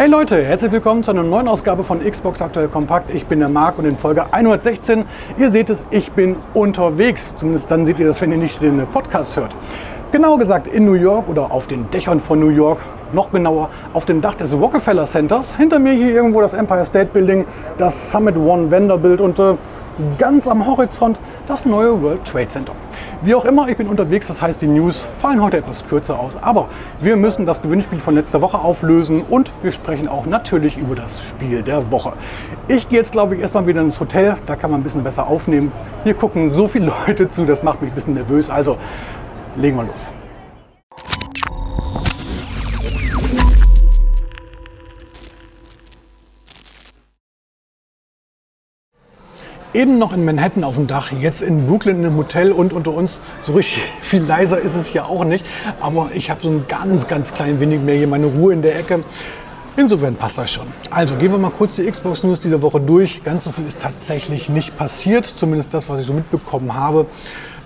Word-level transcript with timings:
Hey 0.00 0.08
Leute, 0.08 0.42
herzlich 0.42 0.72
willkommen 0.72 1.02
zu 1.02 1.10
einer 1.10 1.22
neuen 1.22 1.46
Ausgabe 1.46 1.84
von 1.84 2.00
Xbox 2.02 2.40
Aktuell 2.40 2.68
Kompakt. 2.68 3.10
Ich 3.10 3.26
bin 3.26 3.38
der 3.38 3.50
Marc 3.50 3.78
und 3.78 3.84
in 3.84 3.98
Folge 3.98 4.32
116, 4.32 5.04
ihr 5.36 5.50
seht 5.50 5.68
es, 5.68 5.84
ich 5.90 6.10
bin 6.12 6.36
unterwegs. 6.54 7.34
Zumindest 7.36 7.70
dann 7.70 7.84
seht 7.84 7.98
ihr 7.98 8.06
das, 8.06 8.18
wenn 8.22 8.32
ihr 8.32 8.38
nicht 8.38 8.62
den 8.62 8.86
Podcast 8.86 9.36
hört. 9.36 9.54
Genauer 10.12 10.40
gesagt 10.40 10.66
in 10.66 10.84
New 10.86 10.94
York 10.94 11.28
oder 11.28 11.52
auf 11.52 11.68
den 11.68 11.88
Dächern 11.88 12.18
von 12.18 12.40
New 12.40 12.48
York, 12.48 12.80
noch 13.12 13.30
genauer 13.30 13.70
auf 13.94 14.06
dem 14.06 14.20
Dach 14.20 14.34
des 14.34 14.52
Rockefeller 14.52 15.04
Centers. 15.04 15.54
Hinter 15.54 15.78
mir 15.78 15.92
hier 15.92 16.12
irgendwo 16.12 16.40
das 16.40 16.52
Empire 16.52 16.84
State 16.84 17.10
Building, 17.12 17.44
das 17.76 18.10
Summit 18.10 18.36
One 18.36 18.72
Vanderbilt 18.72 19.20
und 19.20 19.38
äh, 19.38 19.54
ganz 20.18 20.48
am 20.48 20.66
Horizont 20.66 21.20
das 21.46 21.64
neue 21.64 22.02
World 22.02 22.24
Trade 22.24 22.48
Center. 22.48 22.72
Wie 23.22 23.36
auch 23.36 23.44
immer, 23.44 23.68
ich 23.68 23.76
bin 23.76 23.86
unterwegs, 23.86 24.26
das 24.26 24.42
heißt, 24.42 24.60
die 24.62 24.66
News 24.66 25.06
fallen 25.18 25.40
heute 25.40 25.58
etwas 25.58 25.86
kürzer 25.86 26.18
aus. 26.18 26.36
Aber 26.40 26.66
wir 27.00 27.14
müssen 27.14 27.46
das 27.46 27.62
Gewinnspiel 27.62 28.00
von 28.00 28.16
letzter 28.16 28.40
Woche 28.40 28.58
auflösen 28.58 29.22
und 29.28 29.52
wir 29.62 29.70
sprechen 29.70 30.08
auch 30.08 30.26
natürlich 30.26 30.76
über 30.76 30.96
das 30.96 31.22
Spiel 31.22 31.62
der 31.62 31.92
Woche. 31.92 32.14
Ich 32.66 32.88
gehe 32.88 32.98
jetzt, 32.98 33.12
glaube 33.12 33.36
ich, 33.36 33.42
erstmal 33.42 33.68
wieder 33.68 33.80
ins 33.80 34.00
Hotel, 34.00 34.36
da 34.46 34.56
kann 34.56 34.72
man 34.72 34.80
ein 34.80 34.84
bisschen 34.84 35.04
besser 35.04 35.28
aufnehmen. 35.28 35.70
Hier 36.02 36.14
gucken 36.14 36.50
so 36.50 36.66
viele 36.66 36.86
Leute 37.06 37.28
zu, 37.28 37.44
das 37.44 37.62
macht 37.62 37.80
mich 37.80 37.92
ein 37.92 37.94
bisschen 37.94 38.14
nervös. 38.14 38.50
Also 38.50 38.76
legen 39.56 39.76
wir 39.76 39.84
los. 39.84 40.12
Eben 49.72 49.98
noch 49.98 50.12
in 50.12 50.24
Manhattan 50.24 50.64
auf 50.64 50.74
dem 50.74 50.88
Dach, 50.88 51.12
jetzt 51.12 51.42
in 51.42 51.66
Brooklyn 51.66 52.00
in 52.00 52.06
einem 52.06 52.16
Hotel 52.16 52.50
und 52.50 52.72
unter 52.72 52.92
uns, 52.92 53.20
so 53.40 53.52
richtig 53.52 53.84
viel 54.00 54.22
leiser 54.22 54.58
ist 54.58 54.74
es 54.74 54.88
hier 54.88 55.06
auch 55.06 55.24
nicht. 55.24 55.46
Aber 55.80 56.10
ich 56.12 56.28
habe 56.28 56.42
so 56.42 56.50
ein 56.50 56.64
ganz, 56.66 57.06
ganz 57.06 57.34
klein 57.34 57.60
wenig 57.60 57.80
mehr 57.80 57.94
hier 57.94 58.08
meine 58.08 58.26
Ruhe 58.26 58.52
in 58.52 58.62
der 58.62 58.76
Ecke. 58.76 59.04
Insofern 59.76 60.16
passt 60.16 60.38
das 60.38 60.50
schon. 60.50 60.66
Also 60.90 61.14
gehen 61.14 61.30
wir 61.30 61.38
mal 61.38 61.52
kurz 61.52 61.76
die 61.76 61.88
Xbox 61.88 62.24
News 62.24 62.40
dieser 62.40 62.60
Woche 62.62 62.80
durch. 62.80 63.22
Ganz 63.22 63.44
so 63.44 63.52
viel 63.52 63.64
ist 63.64 63.80
tatsächlich 63.80 64.48
nicht 64.48 64.76
passiert, 64.76 65.24
zumindest 65.24 65.72
das, 65.72 65.88
was 65.88 66.00
ich 66.00 66.06
so 66.06 66.12
mitbekommen 66.12 66.74
habe. 66.74 67.06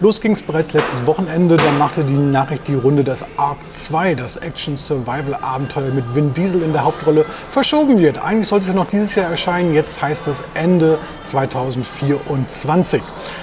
Los 0.00 0.20
ging 0.20 0.32
es 0.32 0.42
bereits 0.42 0.72
letztes 0.72 1.06
Wochenende. 1.06 1.56
Da 1.56 1.70
machte 1.70 2.02
die 2.02 2.14
Nachricht 2.14 2.66
die 2.66 2.74
Runde, 2.74 3.04
dass 3.04 3.24
Ark 3.36 3.58
2, 3.70 4.16
das 4.16 4.36
Action-Survival-Abenteuer 4.36 5.92
mit 5.92 6.16
Vin 6.16 6.34
Diesel 6.34 6.62
in 6.62 6.72
der 6.72 6.84
Hauptrolle, 6.84 7.24
verschoben 7.48 7.98
wird. 7.98 8.18
Eigentlich 8.18 8.48
sollte 8.48 8.68
es 8.68 8.74
noch 8.74 8.88
dieses 8.88 9.14
Jahr 9.14 9.30
erscheinen. 9.30 9.72
Jetzt 9.72 10.02
heißt 10.02 10.26
es 10.26 10.42
Ende 10.54 10.98
2024. 11.22 13.02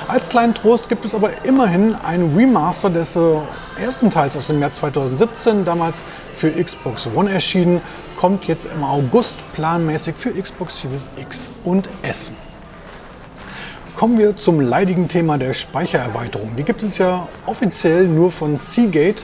Als 0.10 0.28
kleinen 0.28 0.54
Trost 0.54 0.90
gibt 0.90 1.06
es 1.06 1.16
aber 1.16 1.30
immerhin 1.46 1.96
ein 1.96 2.34
Remaster 2.36 2.90
des 2.90 3.16
äh, 3.16 3.22
ersten 3.82 4.10
Teils 4.10 4.36
aus 4.36 4.48
dem 4.48 4.60
Jahr 4.60 4.74
2017, 4.74 5.64
damals 5.64 6.04
für 6.34 6.52
Xbox 6.52 7.08
One 7.16 7.32
erschienen, 7.32 7.80
kommt 8.18 8.46
jetzt 8.46 8.68
im 8.76 8.84
August 8.84 9.38
planmäßig 9.54 10.16
für 10.18 10.32
Xbox 10.32 10.82
Series 10.82 11.06
X 11.18 11.50
und 11.64 11.88
S. 12.02 12.34
Kommen 14.02 14.18
wir 14.18 14.36
zum 14.36 14.60
leidigen 14.60 15.08
Thema 15.08 15.38
der 15.38 15.54
Speichererweiterung. 15.54 16.56
Die 16.56 16.64
gibt 16.64 16.82
es 16.82 16.98
ja 16.98 17.28
offiziell 17.46 18.08
nur 18.08 18.32
von 18.32 18.58
Seagate 18.58 19.22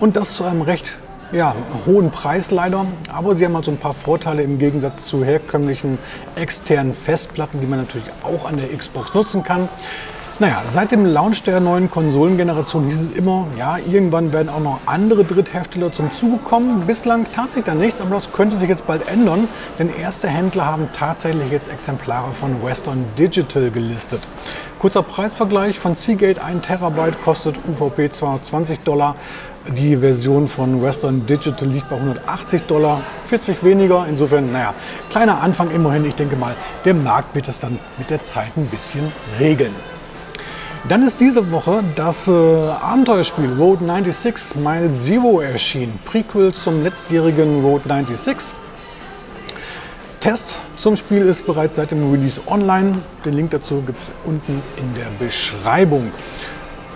und 0.00 0.16
das 0.16 0.34
zu 0.34 0.44
einem 0.44 0.60
recht 0.60 0.98
ja, 1.32 1.56
hohen 1.86 2.10
Preis 2.10 2.50
leider. 2.50 2.84
Aber 3.10 3.34
sie 3.34 3.46
haben 3.46 3.54
halt 3.54 3.64
so 3.64 3.70
ein 3.70 3.78
paar 3.78 3.94
Vorteile 3.94 4.42
im 4.42 4.58
Gegensatz 4.58 5.06
zu 5.06 5.24
herkömmlichen 5.24 5.96
externen 6.34 6.92
Festplatten, 6.92 7.58
die 7.62 7.66
man 7.66 7.78
natürlich 7.78 8.08
auch 8.22 8.44
an 8.44 8.58
der 8.58 8.68
Xbox 8.76 9.14
nutzen 9.14 9.42
kann. 9.42 9.66
Naja, 10.38 10.62
seit 10.68 10.92
dem 10.92 11.06
Launch 11.06 11.44
der 11.44 11.60
neuen 11.60 11.90
Konsolengeneration 11.90 12.84
hieß 12.84 13.00
es 13.00 13.10
immer, 13.12 13.46
ja, 13.56 13.78
irgendwann 13.78 14.34
werden 14.34 14.50
auch 14.50 14.60
noch 14.60 14.80
andere 14.84 15.24
Dritthersteller 15.24 15.94
zum 15.94 16.12
Zuge 16.12 16.36
kommen. 16.36 16.82
Bislang 16.86 17.24
tat 17.32 17.54
sich 17.54 17.64
da 17.64 17.74
nichts, 17.74 18.02
aber 18.02 18.16
das 18.16 18.32
könnte 18.32 18.58
sich 18.58 18.68
jetzt 18.68 18.86
bald 18.86 19.08
ändern, 19.08 19.48
denn 19.78 19.88
erste 19.88 20.28
Händler 20.28 20.66
haben 20.66 20.90
tatsächlich 20.92 21.50
jetzt 21.50 21.68
Exemplare 21.72 22.32
von 22.34 22.62
Western 22.62 23.02
Digital 23.18 23.70
gelistet. 23.70 24.28
Kurzer 24.78 25.02
Preisvergleich 25.02 25.78
von 25.78 25.94
Seagate 25.94 26.44
1 26.44 26.66
Terabyte 26.66 27.22
kostet 27.22 27.58
UVP 27.66 28.10
220 28.10 28.80
Dollar. 28.80 29.16
Die 29.74 29.96
Version 29.96 30.48
von 30.48 30.82
Western 30.82 31.24
Digital 31.24 31.66
liegt 31.66 31.88
bei 31.88 31.96
180 31.96 32.64
Dollar, 32.64 33.00
40 33.28 33.64
weniger. 33.64 34.04
Insofern, 34.06 34.52
naja, 34.52 34.74
kleiner 35.08 35.40
Anfang 35.40 35.70
immerhin. 35.70 36.04
Ich 36.04 36.14
denke 36.14 36.36
mal, 36.36 36.54
der 36.84 36.92
Markt 36.92 37.34
wird 37.34 37.48
es 37.48 37.58
dann 37.58 37.78
mit 37.96 38.10
der 38.10 38.20
Zeit 38.20 38.54
ein 38.58 38.66
bisschen 38.66 39.10
regeln. 39.40 39.74
Dann 40.88 41.02
ist 41.02 41.20
diese 41.20 41.50
Woche 41.50 41.82
das 41.96 42.28
äh, 42.28 42.32
Abenteuerspiel 42.32 43.54
Road 43.58 43.80
96 43.80 44.54
Mile 44.54 44.88
Zero 44.88 45.40
erschienen. 45.40 45.98
Prequel 46.04 46.54
zum 46.54 46.84
letztjährigen 46.84 47.64
Road 47.64 47.82
96. 47.82 48.54
Test 50.20 50.60
zum 50.76 50.94
Spiel 50.94 51.22
ist 51.22 51.44
bereits 51.44 51.74
seit 51.74 51.90
dem 51.90 52.08
Release 52.12 52.40
online. 52.46 52.98
Den 53.24 53.32
Link 53.32 53.50
dazu 53.50 53.82
gibt 53.84 54.00
es 54.00 54.12
unten 54.24 54.62
in 54.76 54.94
der 54.94 55.08
Beschreibung. 55.18 56.12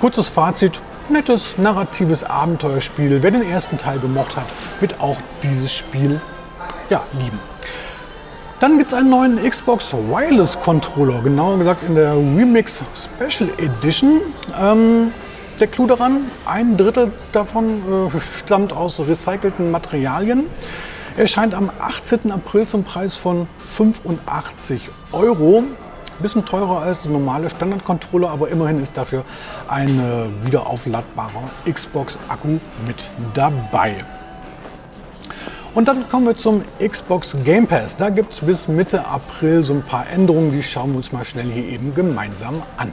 Kurzes 0.01 0.29
Fazit, 0.29 0.81
nettes, 1.09 1.59
narratives 1.59 2.23
Abenteuerspiel. 2.23 3.21
Wer 3.25 3.33
den 3.33 3.43
ersten 3.43 3.77
Teil 3.77 3.99
gemocht 3.99 4.37
hat, 4.37 4.47
wird 4.79 5.01
auch 5.01 5.19
dieses 5.43 5.75
Spiel 5.75 6.21
ja, 6.91 7.03
lieben. 7.19 7.41
Dann 8.61 8.77
gibt 8.77 8.93
es 8.93 8.99
einen 8.99 9.09
neuen 9.09 9.39
Xbox 9.39 9.95
Wireless 9.95 10.61
Controller, 10.61 11.23
genauer 11.23 11.57
gesagt 11.57 11.83
in 11.83 11.95
der 11.95 12.13
Remix 12.13 12.83
Special 12.95 13.49
Edition. 13.57 14.21
Ähm, 14.61 15.13
der 15.59 15.67
Clou 15.67 15.87
daran, 15.87 16.31
ein 16.45 16.77
Drittel 16.77 17.11
davon 17.33 18.09
äh, 18.15 18.21
stammt 18.21 18.75
aus 18.75 19.01
recycelten 19.01 19.71
Materialien. 19.71 20.45
Er 21.17 21.23
erscheint 21.23 21.55
am 21.55 21.71
18. 21.79 22.31
April 22.31 22.67
zum 22.67 22.85
Preis 22.85 23.17
von 23.17 23.49
85 23.57 24.91
Euro. 25.13 25.65
Bisschen 26.19 26.45
teurer 26.45 26.83
als 26.83 27.07
normale 27.07 27.49
Standard-Controller, 27.49 28.29
aber 28.29 28.51
immerhin 28.51 28.79
ist 28.79 28.95
dafür 28.99 29.25
ein 29.69 29.89
äh, 29.99 30.45
wiederaufladbarer 30.45 31.45
Xbox-Akku 31.65 32.59
mit 32.87 33.09
dabei. 33.33 33.95
Und 35.73 35.87
dann 35.87 36.09
kommen 36.09 36.27
wir 36.27 36.37
zum 36.37 36.63
Xbox 36.85 37.37
Game 37.45 37.67
Pass. 37.67 37.97
Da 37.97 38.11
gibt 38.11 38.33
es 38.33 38.41
bis 38.41 38.67
Mitte 38.67 39.07
April 39.07 39.63
so 39.63 39.75
ein 39.75 39.83
paar 39.83 40.09
Änderungen, 40.11 40.51
die 40.51 40.63
schauen 40.65 40.91
wir 40.91 40.97
uns 40.97 41.13
mal 41.13 41.25
schnell 41.25 41.47
hier 41.47 41.69
eben 41.69 41.95
gemeinsam 41.95 42.63
an. 42.77 42.93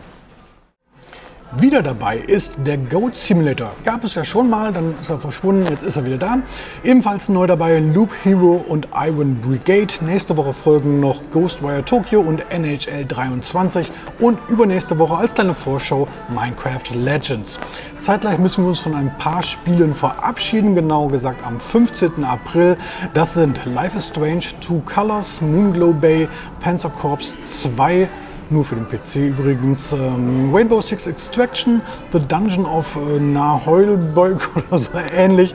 Wieder 1.56 1.82
dabei 1.82 2.18
ist 2.18 2.58
der 2.66 2.78
Goat 2.78 3.16
Simulator. 3.16 3.72
Gab 3.86 4.04
es 4.04 4.16
ja 4.16 4.26
schon 4.26 4.50
mal, 4.50 4.74
dann 4.74 4.94
ist 5.00 5.10
er 5.10 5.18
verschwunden, 5.18 5.66
jetzt 5.70 5.82
ist 5.82 5.96
er 5.96 6.06
wieder 6.06 6.18
da. 6.18 6.40
Ebenfalls 6.84 7.30
neu 7.30 7.48
dabei 7.48 7.80
Loop 7.80 8.10
Hero 8.24 8.66
und 8.68 8.90
Iron 8.94 9.40
Brigade. 9.40 9.94
Nächste 10.02 10.36
Woche 10.36 10.52
folgen 10.52 11.00
noch 11.00 11.22
Ghostwire 11.32 11.86
Tokyo 11.86 12.20
und 12.20 12.44
NHL 12.52 13.06
23 13.08 13.90
und 14.20 14.38
übernächste 14.50 15.00
Woche 15.00 15.16
als 15.16 15.36
kleine 15.36 15.54
Vorschau 15.54 16.10
Minecraft 16.28 16.94
Legends. 16.94 17.62
Zeitgleich 17.98 18.40
müssen 18.40 18.66
wir 18.66 18.70
uns 18.70 18.82
von 18.82 18.94
ein 18.94 19.18
paar 19.18 19.42
Spielen 19.42 19.94
verabschieden, 19.94 20.76
genau 20.76 21.08
gesagt 21.08 21.40
am 21.48 21.62
15. 21.62 22.26
April. 22.26 22.76
Das 23.14 23.36
sind 23.36 23.62
Life 23.74 23.98
is 23.98 24.08
Strange, 24.08 24.44
Two 24.60 24.82
Colors, 24.86 25.42
Moonglow 25.42 25.94
Bay, 25.94 26.28
Panzer 26.60 26.90
Corps 26.90 27.34
2, 27.46 28.10
nur 28.52 28.64
für 28.64 28.76
den 28.76 28.88
PC 28.88 29.28
übrigens. 29.38 29.94
Ähm, 29.94 30.54
Rainbow 30.54 30.82
Six 30.82 31.08
Extraction, 31.08 31.82
The 32.12 32.20
Dungeon 32.20 32.66
of 32.66 32.96
äh, 32.96 33.20
Naheulbeug 33.20 34.50
oder 34.56 34.78
so 34.78 34.92
ähnlich, 35.16 35.54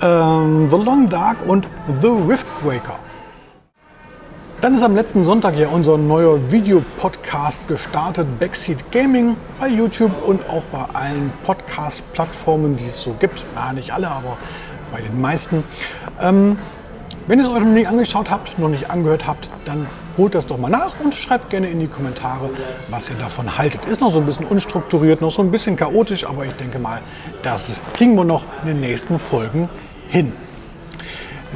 ähm, 0.00 0.68
The 0.70 0.76
Long 0.76 1.08
Dark 1.08 1.36
und 1.46 1.66
The 2.00 2.08
Riftbreaker. 2.08 2.98
Dann 4.60 4.76
ist 4.76 4.82
am 4.84 4.94
letzten 4.94 5.24
Sonntag 5.24 5.58
ja 5.58 5.66
unser 5.68 5.98
neuer 5.98 6.38
Videopodcast 6.52 7.66
gestartet, 7.66 8.38
Backseat 8.38 8.92
Gaming, 8.92 9.34
bei 9.58 9.66
YouTube 9.66 10.12
und 10.24 10.48
auch 10.48 10.62
bei 10.70 10.84
allen 10.94 11.32
Podcast-Plattformen, 11.42 12.76
die 12.76 12.86
es 12.86 13.02
so 13.02 13.16
gibt. 13.18 13.42
Ja, 13.56 13.72
nicht 13.72 13.92
alle, 13.92 14.08
aber 14.08 14.36
bei 14.92 15.00
den 15.00 15.20
meisten. 15.20 15.64
Ähm, 16.20 16.56
wenn 17.26 17.40
ihr 17.40 17.44
es 17.44 17.50
euch 17.50 17.60
noch 17.60 17.72
nicht 17.72 17.88
angeschaut 17.88 18.30
habt, 18.30 18.56
noch 18.60 18.68
nicht 18.68 18.88
angehört 18.88 19.26
habt, 19.26 19.48
dann 19.64 19.86
holt 20.16 20.34
das 20.34 20.46
doch 20.46 20.58
mal 20.58 20.68
nach 20.68 21.00
und 21.00 21.14
schreibt 21.14 21.50
gerne 21.50 21.68
in 21.68 21.80
die 21.80 21.86
Kommentare, 21.86 22.50
was 22.88 23.10
ihr 23.10 23.16
davon 23.16 23.58
haltet. 23.58 23.84
Ist 23.86 24.00
noch 24.00 24.12
so 24.12 24.20
ein 24.20 24.26
bisschen 24.26 24.46
unstrukturiert, 24.46 25.20
noch 25.20 25.30
so 25.30 25.42
ein 25.42 25.50
bisschen 25.50 25.76
chaotisch, 25.76 26.26
aber 26.26 26.44
ich 26.44 26.52
denke 26.52 26.78
mal, 26.78 27.00
das 27.42 27.72
kriegen 27.94 28.14
wir 28.14 28.24
noch 28.24 28.44
in 28.62 28.68
den 28.68 28.80
nächsten 28.80 29.18
Folgen 29.18 29.68
hin. 30.08 30.32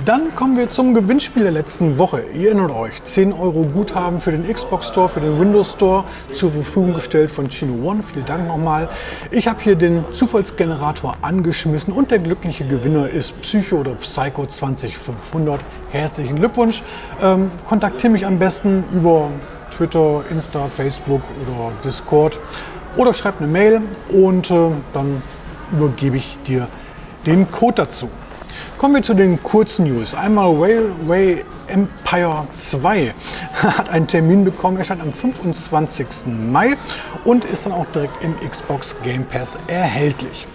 Dann 0.05 0.35
kommen 0.37 0.59
wir 0.59 0.69
zum 0.69 0.93
Gewinnspiel 0.93 1.43
der 1.43 1.53
letzten 1.53 1.99
Woche. 1.99 2.23
Ihr 2.35 2.49
erinnert 2.49 2.71
euch, 2.71 3.03
10 3.03 3.33
Euro 3.33 3.63
Guthaben 3.63 4.21
für 4.21 4.31
den 4.31 4.47
Xbox 4.47 4.89
Store, 4.89 5.09
für 5.09 5.21
den 5.21 5.41
Windows 5.41 5.73
Store 5.73 6.05
zur 6.33 6.51
Verfügung 6.51 6.93
gestellt 6.93 7.31
von 7.31 7.49
Chino 7.49 7.89
One. 7.89 8.03
Vielen 8.03 8.27
Dank 8.27 8.47
nochmal. 8.47 8.91
Ich 9.31 9.49
habe 9.49 9.59
hier 9.63 9.75
den 9.75 10.05
Zufallsgenerator 10.13 11.17
angeschmissen 11.23 11.95
und 11.95 12.11
der 12.11 12.19
glückliche 12.19 12.67
Gewinner 12.67 13.09
ist 13.09 13.41
Psycho 13.41 13.79
oder 13.79 13.95
Psycho 13.95 14.47
20500. 14.47 15.61
Herzlichen 15.91 16.37
Glückwunsch. 16.37 16.83
Ähm, 17.23 17.51
kontaktiere 17.67 18.13
mich 18.13 18.27
am 18.27 18.39
besten 18.39 18.85
über 18.93 19.31
Twitter, 19.75 20.23
Insta, 20.31 20.67
Facebook 20.67 21.23
oder 21.41 21.73
Discord 21.83 22.39
oder 22.99 23.15
schreib 23.15 23.41
eine 23.41 23.49
Mail 23.49 23.81
und 24.11 24.51
äh, 24.51 24.71
dann 24.93 25.23
übergebe 25.73 26.19
ich 26.19 26.37
dir 26.47 26.69
den 27.25 27.51
Code 27.51 27.77
dazu. 27.77 28.11
Kommen 28.79 28.97
wir 28.97 29.03
zu 29.03 29.15
den 29.15 29.43
kurzen 29.43 29.87
News. 29.87 30.15
Einmal 30.15 30.55
Railway 30.55 31.43
Empire 31.67 32.47
2 32.53 33.15
hat 33.55 33.89
einen 33.89 34.07
Termin 34.07 34.45
bekommen. 34.45 34.77
Er 34.77 34.85
stand 34.85 35.01
am 35.01 35.15
25. 35.15 36.07
Mai 36.27 36.75
und 37.25 37.47
ist 37.47 37.65
dann 37.65 37.73
auch 37.73 37.87
direkt 37.95 38.23
im 38.23 38.37
Xbox 38.39 38.95
Game 39.03 39.25
Pass 39.25 39.59
erhältlich. 39.67 40.47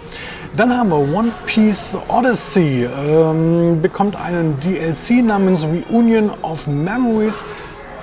Dann 0.56 0.78
haben 0.78 0.90
wir 0.90 1.00
One 1.00 1.32
Piece 1.48 1.98
Odyssey, 2.10 2.88
ähm, 3.10 3.82
bekommt 3.82 4.16
einen 4.16 4.60
DLC 4.60 5.24
namens 5.24 5.66
Reunion 5.66 6.30
of 6.44 6.68
Memories, 6.68 7.44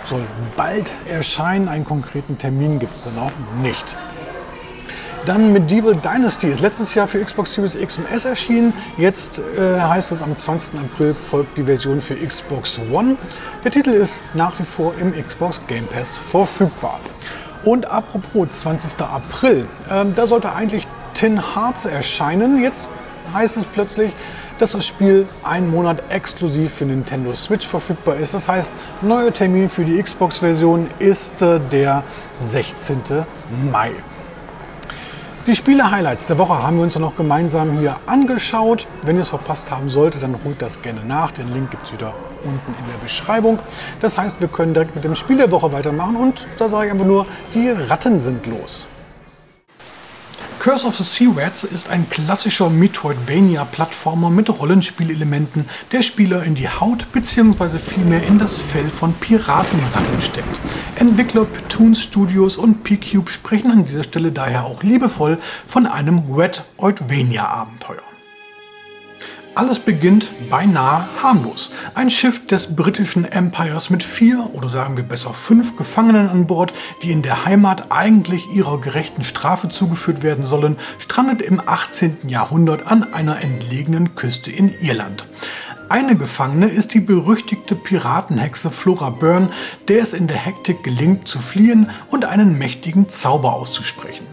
soll 0.05 0.23
bald 0.57 0.93
erscheinen. 1.09 1.69
Einen 1.69 1.85
konkreten 1.85 2.37
Termin 2.39 2.81
gibt 2.81 2.97
es 2.97 3.05
dann 3.05 3.19
auch 3.19 3.63
nicht. 3.63 3.97
Dann 5.27 5.53
Medieval 5.53 5.95
Dynasty 5.95 6.49
ist 6.49 6.61
letztes 6.61 6.95
Jahr 6.95 7.07
für 7.07 7.23
Xbox 7.23 7.55
Series 7.55 7.75
X 7.75 7.99
und 7.99 8.07
S 8.11 8.25
erschienen. 8.25 8.73
Jetzt 8.97 9.39
äh, 9.39 9.81
heißt 9.81 10.13
es, 10.13 10.23
am 10.23 10.37
20. 10.37 10.81
April 10.81 11.15
folgt 11.15 11.57
die 11.59 11.65
Version 11.65 12.01
für 12.01 12.15
Xbox 12.15 12.81
One. 12.91 13.17
Der 13.65 13.71
Titel 13.71 13.91
ist 13.91 14.23
nach 14.35 14.59
wie 14.59 14.63
vor 14.63 14.95
im 15.01 15.13
Xbox 15.13 15.61
Game 15.67 15.87
Pass 15.87 16.17
verfügbar. 16.17 17.01
Und 17.65 17.87
apropos 17.91 18.49
20. 18.51 19.01
April, 19.03 19.67
äh, 19.91 20.05
da 20.15 20.27
sollte 20.27 20.55
eigentlich 20.55 20.87
Tin 21.15 21.55
Hearts 21.55 21.85
erscheinen. 21.85 22.63
Jetzt 22.63 22.89
heißt 23.35 23.57
es 23.57 23.65
plötzlich, 23.65 24.13
dass 24.59 24.73
das 24.73 24.87
Spiel 24.87 25.27
einen 25.43 25.71
Monat 25.71 26.03
exklusiv 26.09 26.73
für 26.75 26.85
Nintendo 26.85 27.35
Switch 27.35 27.67
verfügbar 27.67 28.17
ist. 28.17 28.35
Das 28.35 28.49
heißt, 28.49 28.73
neuer 29.03 29.33
Termin 29.33 29.69
für 29.69 29.85
die 29.85 30.03
Xbox-Version 30.03 30.89
ist 30.99 31.43
äh, 31.43 31.61
der 31.71 32.03
16. 32.41 33.03
Mai. 33.71 33.93
Die 35.49 35.57
Spiele-Highlights 35.57 36.27
der 36.27 36.37
Woche 36.37 36.63
haben 36.63 36.77
wir 36.77 36.83
uns 36.83 36.99
noch 36.99 37.17
gemeinsam 37.17 37.79
hier 37.79 37.97
angeschaut. 38.05 38.87
Wenn 39.01 39.17
ihr 39.17 39.23
es 39.23 39.31
verpasst 39.31 39.71
haben 39.71 39.89
solltet, 39.89 40.23
dann 40.23 40.37
holt 40.45 40.61
das 40.61 40.83
gerne 40.83 41.03
nach. 41.03 41.31
Den 41.31 41.51
Link 41.55 41.71
gibt 41.71 41.87
es 41.87 41.93
wieder 41.95 42.13
unten 42.45 42.75
in 42.79 42.93
der 42.93 42.99
Beschreibung. 43.03 43.59
Das 44.03 44.19
heißt, 44.19 44.43
wir 44.43 44.49
können 44.49 44.75
direkt 44.75 44.95
mit 44.95 45.05
dem 45.05 45.15
Spiel 45.15 45.39
der 45.39 45.51
Woche 45.51 45.73
weitermachen 45.73 46.17
und 46.17 46.47
da 46.59 46.69
sage 46.69 46.89
ich 46.89 46.93
einfach 46.93 47.07
nur, 47.07 47.25
die 47.55 47.71
Ratten 47.71 48.21
sind 48.21 48.45
los. 48.45 48.89
Curse 50.69 50.87
of 50.87 50.97
the 50.97 51.03
Sea 51.03 51.31
Rats 51.35 51.65
ist 51.65 51.89
ein 51.89 52.11
klassischer 52.11 52.69
Metroidvania-Plattformer 52.69 54.29
mit 54.29 54.51
Rollenspielelementen, 54.51 55.65
der 55.93 56.03
Spieler 56.03 56.45
in 56.45 56.55
die 56.57 56.69
Haut 56.69 57.11
bzw. 57.11 57.79
vielmehr 57.79 58.23
in 58.27 58.39
das 58.39 58.59
Fell 58.59 58.91
von 58.91 59.15
Piratenratten 59.15 60.21
steckt. 60.21 60.61
Entwickler 60.97 61.47
Petoons 61.47 62.03
Studios 62.03 62.59
und 62.59 62.85
P-Cube 62.85 63.31
sprechen 63.31 63.71
an 63.71 63.87
dieser 63.87 64.05
Stelle 64.05 64.31
daher 64.31 64.67
auch 64.67 64.83
liebevoll 64.83 65.39
von 65.67 65.87
einem 65.87 66.35
Red-Oidvania-Abenteuer. 66.37 68.08
Alles 69.59 69.81
beginnt 69.81 70.31
beinahe 70.51 71.09
harmlos. 71.21 71.73
Ein 71.97 72.11
Schiff 72.11 72.47
des 72.47 72.77
britischen 72.77 73.25
Empires 73.25 73.91
mit 73.91 74.05
vier 74.05 74.51
oder 74.53 74.69
sagen 74.69 74.97
wir 74.97 75.03
besser 75.03 75.35
fünf 75.35 75.77
Gefangenen 75.77 76.29
an 76.29 76.47
Bord, 76.47 76.73
die 77.03 77.11
in 77.11 77.23
der 77.23 77.45
Heimat 77.45 77.91
eigentlich 77.91 78.47
ihrer 78.55 78.81
gerechten 78.81 79.25
Strafe 79.25 79.69
zugeführt 79.69 80.23
werden 80.23 80.45
sollen, 80.45 80.77
strandet 81.01 81.43
im 81.43 81.61
18. 81.67 82.29
Jahrhundert 82.29 82.87
an 82.87 83.13
einer 83.13 83.41
entlegenen 83.41 84.15
Küste 84.15 84.53
in 84.53 84.73
Irland. 84.81 85.27
Eine 85.89 86.15
Gefangene 86.15 86.69
ist 86.69 86.95
die 86.95 87.01
berüchtigte 87.01 87.75
Piratenhexe 87.75 88.71
Flora 88.71 89.11
Byrne, 89.11 89.49
der 89.89 90.03
es 90.03 90.13
in 90.13 90.29
der 90.29 90.37
Hektik 90.37 90.85
gelingt 90.85 91.27
zu 91.27 91.41
fliehen 91.41 91.91
und 92.11 92.27
einen 92.27 92.57
mächtigen 92.59 93.09
Zauber 93.09 93.55
auszusprechen. 93.55 94.28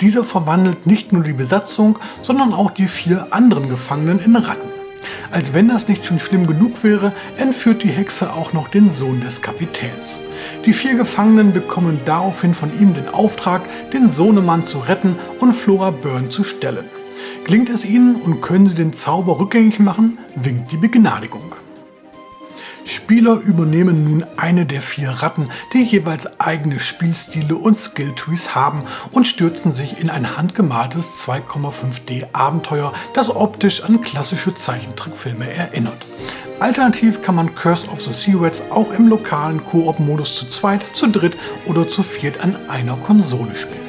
Dieser 0.00 0.24
verwandelt 0.24 0.86
nicht 0.86 1.12
nur 1.12 1.22
die 1.22 1.32
Besatzung, 1.32 1.98
sondern 2.20 2.52
auch 2.52 2.70
die 2.70 2.88
vier 2.88 3.28
anderen 3.30 3.68
Gefangenen 3.68 4.20
in 4.20 4.36
Ratten. 4.36 4.68
Als 5.30 5.54
wenn 5.54 5.68
das 5.68 5.88
nicht 5.88 6.04
schon 6.04 6.18
schlimm 6.18 6.46
genug 6.46 6.82
wäre, 6.82 7.12
entführt 7.38 7.82
die 7.82 7.88
Hexe 7.88 8.32
auch 8.32 8.52
noch 8.52 8.68
den 8.68 8.90
Sohn 8.90 9.20
des 9.20 9.40
Kapitäns. 9.40 10.18
Die 10.64 10.72
vier 10.72 10.96
Gefangenen 10.96 11.52
bekommen 11.52 12.00
daraufhin 12.04 12.54
von 12.54 12.78
ihm 12.78 12.94
den 12.94 13.08
Auftrag, 13.08 13.62
den 13.92 14.08
Sohnemann 14.08 14.64
zu 14.64 14.78
retten 14.78 15.16
und 15.40 15.52
Flora 15.52 15.90
Byrne 15.90 16.28
zu 16.28 16.44
stellen. 16.44 16.84
Klingt 17.44 17.70
es 17.70 17.84
ihnen 17.84 18.16
und 18.16 18.40
können 18.40 18.68
sie 18.68 18.74
den 18.74 18.92
Zauber 18.92 19.38
rückgängig 19.38 19.78
machen, 19.78 20.18
winkt 20.34 20.72
die 20.72 20.76
Begnadigung. 20.76 21.65
Spieler 22.86 23.40
übernehmen 23.40 24.04
nun 24.04 24.24
eine 24.36 24.64
der 24.64 24.80
vier 24.80 25.10
Ratten, 25.10 25.50
die 25.72 25.82
jeweils 25.82 26.40
eigene 26.40 26.78
Spielstile 26.78 27.56
und 27.56 27.76
Skilltrees 27.76 28.54
haben 28.54 28.84
und 29.10 29.26
stürzen 29.26 29.72
sich 29.72 29.98
in 30.00 30.08
ein 30.08 30.36
handgemaltes 30.36 31.26
2,5D 31.26 32.28
Abenteuer, 32.32 32.92
das 33.12 33.34
optisch 33.34 33.82
an 33.82 34.00
klassische 34.00 34.54
Zeichentrickfilme 34.54 35.50
erinnert. 35.52 36.06
Alternativ 36.60 37.20
kann 37.22 37.34
man 37.34 37.54
Curse 37.54 37.88
of 37.88 38.02
the 38.02 38.12
Sea 38.12 38.36
Rats 38.38 38.62
auch 38.70 38.92
im 38.92 39.08
lokalen 39.08 39.64
Koop-Modus 39.64 40.36
zu 40.36 40.46
zweit, 40.46 40.84
zu 40.96 41.08
dritt 41.08 41.36
oder 41.66 41.86
zu 41.88 42.02
viert 42.02 42.40
an 42.40 42.56
einer 42.68 42.96
Konsole 42.96 43.54
spielen. 43.54 43.85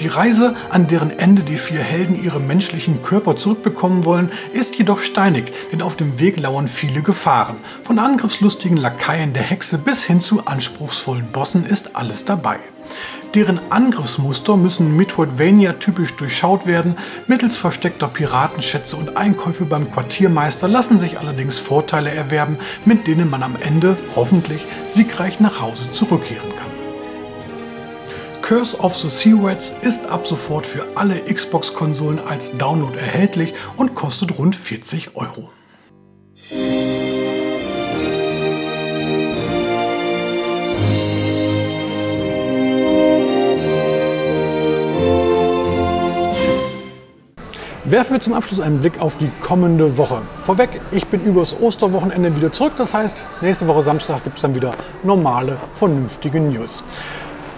Die 0.00 0.08
Reise, 0.08 0.54
an 0.68 0.88
deren 0.88 1.10
Ende 1.18 1.42
die 1.42 1.56
vier 1.56 1.80
Helden 1.80 2.22
ihre 2.22 2.38
menschlichen 2.38 3.00
Körper 3.02 3.36
zurückbekommen 3.36 4.04
wollen, 4.04 4.30
ist 4.52 4.76
jedoch 4.76 4.98
steinig, 5.00 5.52
denn 5.72 5.80
auf 5.80 5.96
dem 5.96 6.20
Weg 6.20 6.38
lauern 6.38 6.68
viele 6.68 7.00
Gefahren. 7.00 7.56
Von 7.82 7.98
angriffslustigen 7.98 8.76
Lakaien 8.76 9.32
der 9.32 9.42
Hexe 9.42 9.78
bis 9.78 10.04
hin 10.04 10.20
zu 10.20 10.44
anspruchsvollen 10.46 11.28
Bossen 11.28 11.64
ist 11.64 11.96
alles 11.96 12.26
dabei. 12.26 12.58
Deren 13.34 13.60
Angriffsmuster 13.70 14.56
müssen 14.56 14.96
Metroidvania-typisch 14.96 16.14
durchschaut 16.14 16.66
werden. 16.66 16.96
Mittels 17.26 17.56
versteckter 17.56 18.08
Piratenschätze 18.08 18.96
und 18.96 19.16
Einkäufe 19.16 19.64
beim 19.64 19.90
Quartiermeister 19.90 20.68
lassen 20.68 20.98
sich 20.98 21.18
allerdings 21.18 21.58
Vorteile 21.58 22.10
erwerben, 22.10 22.58
mit 22.84 23.06
denen 23.06 23.28
man 23.28 23.42
am 23.42 23.56
Ende 23.60 23.96
hoffentlich 24.14 24.64
siegreich 24.88 25.40
nach 25.40 25.60
Hause 25.60 25.90
zurückkehren 25.90 26.48
kann. 26.50 26.55
Curse 28.46 28.78
of 28.78 28.96
the 28.96 29.10
Sea 29.10 29.34
Rats 29.42 29.72
ist 29.82 30.06
ab 30.06 30.24
sofort 30.24 30.68
für 30.68 30.86
alle 30.94 31.20
Xbox-Konsolen 31.24 32.20
als 32.20 32.56
Download 32.56 32.96
erhältlich 32.96 33.54
und 33.76 33.96
kostet 33.96 34.38
rund 34.38 34.54
40 34.54 35.16
Euro. 35.16 35.50
Werfen 47.84 48.12
wir 48.12 48.20
zum 48.20 48.32
Abschluss 48.32 48.60
einen 48.60 48.80
Blick 48.80 49.00
auf 49.00 49.18
die 49.18 49.28
kommende 49.40 49.98
Woche. 49.98 50.22
Vorweg, 50.42 50.70
ich 50.92 51.04
bin 51.06 51.24
übers 51.24 51.56
Osterwochenende 51.60 52.36
wieder 52.36 52.52
zurück. 52.52 52.74
Das 52.76 52.94
heißt, 52.94 53.26
nächste 53.40 53.66
Woche 53.66 53.82
Samstag 53.82 54.22
gibt 54.22 54.36
es 54.36 54.42
dann 54.42 54.54
wieder 54.54 54.72
normale, 55.02 55.56
vernünftige 55.74 56.38
News. 56.38 56.84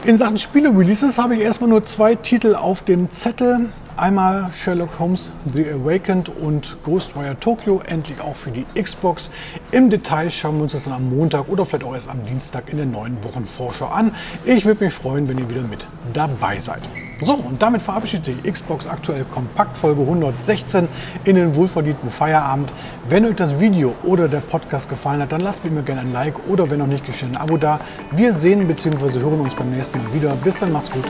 In 0.04 0.16
Sachen 0.16 0.38
Spiele-Releases 0.38 1.18
habe 1.18 1.34
ich 1.34 1.40
erstmal 1.40 1.70
nur 1.70 1.82
zwei 1.82 2.14
Titel 2.14 2.54
auf 2.54 2.82
dem 2.82 3.10
Zettel. 3.10 3.68
Einmal 3.98 4.50
Sherlock 4.52 5.00
Holmes 5.00 5.32
The 5.52 5.70
Awakened 5.70 6.28
und 6.28 6.76
Ghostwire 6.84 7.36
Tokyo, 7.40 7.82
endlich 7.84 8.20
auch 8.20 8.36
für 8.36 8.52
die 8.52 8.64
Xbox. 8.80 9.28
Im 9.72 9.90
Detail 9.90 10.30
schauen 10.30 10.58
wir 10.58 10.62
uns 10.62 10.72
das 10.72 10.84
dann 10.84 10.92
am 10.92 11.10
Montag 11.10 11.48
oder 11.48 11.64
vielleicht 11.64 11.84
auch 11.84 11.94
erst 11.94 12.08
am 12.08 12.22
Dienstag 12.22 12.70
in 12.70 12.76
der 12.76 12.86
neuen 12.86 13.16
Wochenvorschau 13.24 13.86
an. 13.86 14.14
Ich 14.44 14.64
würde 14.64 14.84
mich 14.84 14.94
freuen, 14.94 15.28
wenn 15.28 15.38
ihr 15.38 15.50
wieder 15.50 15.62
mit 15.62 15.88
dabei 16.12 16.60
seid. 16.60 16.82
So, 17.20 17.34
und 17.34 17.60
damit 17.60 17.82
verabschiedet 17.82 18.26
sich 18.26 18.40
Xbox 18.44 18.86
aktuell 18.86 19.24
Kompakt 19.24 19.76
Folge 19.76 20.02
116 20.02 20.86
in 21.24 21.34
den 21.34 21.56
wohlverdienten 21.56 22.08
Feierabend. 22.08 22.72
Wenn 23.08 23.26
euch 23.26 23.34
das 23.34 23.58
Video 23.58 23.96
oder 24.04 24.28
der 24.28 24.38
Podcast 24.38 24.88
gefallen 24.88 25.22
hat, 25.22 25.32
dann 25.32 25.40
lasst 25.40 25.64
mir 25.64 25.82
gerne 25.82 26.02
ein 26.02 26.12
Like 26.12 26.48
oder 26.48 26.70
wenn 26.70 26.78
noch 26.78 26.86
nicht 26.86 27.04
geschehen, 27.04 27.30
ein 27.30 27.36
Abo 27.36 27.56
da. 27.56 27.80
Wir 28.12 28.32
sehen 28.32 28.68
bzw. 28.68 29.18
hören 29.18 29.40
uns 29.40 29.56
beim 29.56 29.70
nächsten 29.70 30.00
Mal 30.04 30.14
wieder. 30.14 30.34
Bis 30.36 30.56
dann, 30.56 30.70
macht's 30.70 30.88
gut. 30.92 31.04